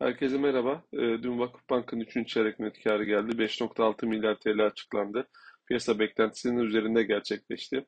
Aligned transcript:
Herkese 0.00 0.38
merhaba. 0.38 0.82
Ee, 0.92 0.98
Dün 0.98 1.38
Vakıfbank'ın 1.38 2.00
3. 2.00 2.28
çeyrek 2.28 2.60
net 2.60 2.84
karı 2.84 3.04
geldi. 3.04 3.38
5.6 3.38 4.06
milyar 4.06 4.34
TL 4.34 4.66
açıklandı. 4.66 5.28
Piyasa 5.68 5.98
beklentisinin 5.98 6.58
üzerinde 6.58 7.02
gerçekleşti. 7.02 7.86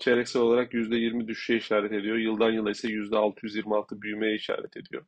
Çeyreksel 0.00 0.42
olarak 0.42 0.74
%20 0.74 1.28
düşüşe 1.28 1.56
işaret 1.56 1.92
ediyor. 1.92 2.16
Yıldan 2.16 2.50
yıla 2.50 2.70
ise 2.70 2.88
%626 2.88 4.02
büyümeye 4.02 4.34
işaret 4.34 4.76
ediyor. 4.76 5.06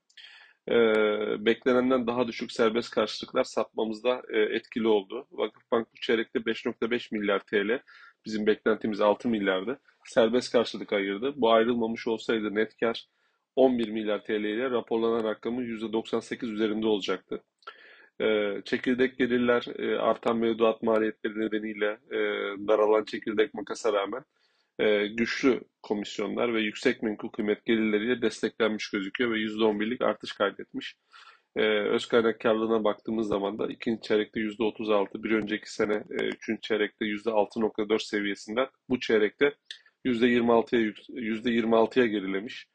Ee, 0.69 1.45
beklenenden 1.45 2.07
daha 2.07 2.29
düşük 2.29 2.53
serbest 2.53 2.91
karşılıklar 2.91 3.45
satmamızda 3.45 4.23
e, 4.33 4.39
etkili 4.39 4.89
oldu. 4.89 5.27
Vakıfbank 5.33 5.89
bu 5.93 6.01
çeyrekte 6.01 6.39
5.5 6.39 7.15
milyar 7.15 7.41
TL, 7.41 7.83
bizim 8.27 8.47
beklentimiz 8.47 9.01
6 9.01 9.29
milyardı. 9.29 9.81
Serbest 10.05 10.53
karşılık 10.53 10.93
ayırdı. 10.93 11.33
Bu 11.37 11.53
ayrılmamış 11.53 12.07
olsaydı 12.07 12.55
net 12.55 12.77
kar 12.81 13.09
11 13.57 13.89
milyar 13.89 14.25
TL 14.25 14.31
ile 14.31 14.71
raporlanan 14.71 15.25
rakamın 15.25 15.65
%98 15.65 16.53
üzerinde 16.53 16.87
olacaktı. 16.87 17.43
Ee, 18.21 18.63
çekirdek 18.65 19.19
gelirler 19.19 19.65
e, 19.79 19.99
artan 19.99 20.37
mevduat 20.37 20.83
maliyetleri 20.83 21.41
nedeniyle 21.41 21.99
e, 22.11 22.19
daralan 22.69 23.05
çekirdek 23.05 23.55
makasa 23.55 23.93
rağmen 23.93 24.23
e, 24.79 25.07
güçlü 25.07 25.61
komisyonlar 25.83 26.55
ve 26.55 26.61
yüksek 26.61 27.03
menkul 27.03 27.29
kıymet 27.29 27.65
gelirleriyle 27.65 28.23
desteklenmiş 28.23 28.91
gözüküyor 28.91 29.31
ve 29.31 29.39
%11'lik 29.39 30.03
artış 30.03 30.33
kaydetmiş. 30.33 30.97
öz 31.57 32.07
kaynak 32.07 32.41
karlılığına 32.41 32.85
baktığımız 32.85 33.29
zaman 33.29 33.59
da 33.59 33.67
ikinci 33.67 34.03
çeyrekte 34.03 34.41
%36, 34.41 35.23
bir 35.23 35.31
önceki 35.31 35.73
sene 35.73 36.05
üçüncü 36.11 36.61
çeyrekte 36.61 37.05
%6.4 37.05 37.99
seviyesinden 38.05 38.67
bu 38.89 39.01
çeyrekte 39.01 39.55
%26'ya 40.05 40.81
%26'ya 41.09 42.07
gerilemiş. 42.07 42.67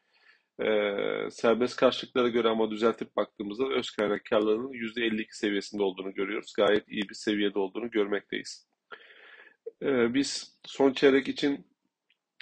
Ee, 0.62 1.30
serbest 1.30 1.76
karşılıklara 1.76 2.28
göre 2.28 2.48
ama 2.48 2.70
düzeltip 2.70 3.16
baktığımızda 3.16 3.68
öz 3.68 3.90
kaynak 3.90 4.24
karlılığının 4.24 4.72
%52 4.72 5.26
seviyesinde 5.30 5.82
olduğunu 5.82 6.14
görüyoruz. 6.14 6.52
Gayet 6.56 6.88
iyi 6.88 7.02
bir 7.08 7.14
seviyede 7.14 7.58
olduğunu 7.58 7.90
görmekteyiz. 7.90 8.66
Ee, 9.82 10.14
biz 10.14 10.58
son 10.66 10.92
çeyrek 10.92 11.28
için 11.28 11.66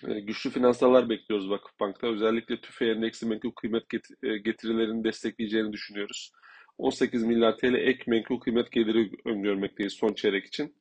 e, 0.08 0.20
güçlü 0.20 0.50
finansallar 0.50 1.08
bekliyoruz 1.08 1.50
Vakıfbank'ta. 1.50 2.06
Özellikle 2.06 2.60
TÜFE 2.60 2.86
endeksi 2.86 3.26
menkul 3.26 3.50
kıymet 3.50 3.84
e, 4.22 4.38
getirilerini 4.38 5.04
destekleyeceğini 5.04 5.72
düşünüyoruz. 5.72 6.32
18 6.78 7.24
milyar 7.24 7.56
TL 7.56 7.74
ek 7.74 8.04
menkul 8.06 8.40
kıymet 8.40 8.72
geliri 8.72 9.10
öngörmekteyiz 9.24 9.92
son 9.92 10.14
çeyrek 10.14 10.46
için. 10.46 10.74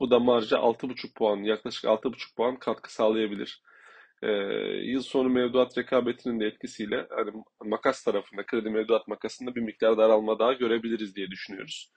Bu 0.00 0.10
da 0.10 0.18
marja 0.18 0.56
6,5 0.56 1.14
puan, 1.14 1.36
yaklaşık 1.36 1.84
6,5 1.84 2.36
puan 2.36 2.58
katkı 2.58 2.94
sağlayabilir 2.94 3.62
e, 4.22 4.28
yıl 4.84 5.02
sonu 5.02 5.28
mevduat 5.28 5.78
rekabetinin 5.78 6.40
de 6.40 6.46
etkisiyle 6.46 7.06
hani 7.10 7.30
makas 7.64 8.04
tarafında, 8.04 8.46
kredi 8.46 8.70
mevduat 8.70 9.08
makasında 9.08 9.54
bir 9.54 9.60
miktar 9.60 9.98
daralma 9.98 10.38
daha 10.38 10.52
görebiliriz 10.52 11.16
diye 11.16 11.30
düşünüyoruz. 11.30 11.92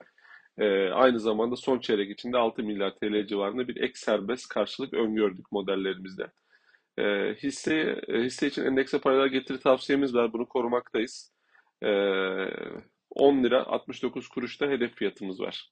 E, 0.58 0.90
aynı 0.90 1.20
zamanda 1.20 1.56
son 1.56 1.80
çeyrek 1.80 2.12
içinde 2.12 2.38
6 2.38 2.64
milyar 2.64 2.96
TL 2.96 3.28
civarında 3.28 3.68
bir 3.68 3.76
ek 3.82 3.94
serbest 3.96 4.48
karşılık 4.48 4.94
öngördük 4.94 5.52
modellerimizde. 5.52 6.32
E, 6.98 7.36
hisse, 7.44 8.02
hisse 8.10 8.48
için 8.48 8.66
endekse 8.66 9.00
paralel 9.02 9.30
getiri 9.30 9.60
tavsiyemiz 9.60 10.16
var. 10.16 10.34
Bunu 10.34 10.48
korumaktayız. 10.48 11.34
E, 11.84 11.90
10 13.10 13.44
lira 13.44 13.66
69 13.66 14.28
kuruşta 14.28 14.68
hedef 14.68 14.96
fiyatımız 14.96 15.40
var. 15.40 15.70